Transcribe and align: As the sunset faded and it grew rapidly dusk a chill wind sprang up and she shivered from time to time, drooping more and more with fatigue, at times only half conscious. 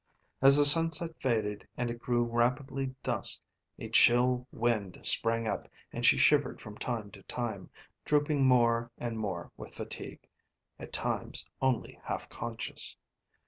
As 0.41 0.57
the 0.57 0.65
sunset 0.65 1.11
faded 1.19 1.67
and 1.77 1.91
it 1.91 1.99
grew 1.99 2.23
rapidly 2.23 2.95
dusk 3.03 3.43
a 3.77 3.87
chill 3.87 4.47
wind 4.51 4.97
sprang 5.03 5.45
up 5.47 5.67
and 5.93 6.03
she 6.03 6.17
shivered 6.17 6.59
from 6.59 6.75
time 6.75 7.11
to 7.11 7.21
time, 7.21 7.69
drooping 8.03 8.43
more 8.43 8.89
and 8.97 9.19
more 9.19 9.51
with 9.57 9.75
fatigue, 9.75 10.27
at 10.79 10.91
times 10.91 11.45
only 11.61 11.99
half 12.01 12.29
conscious. 12.29 12.97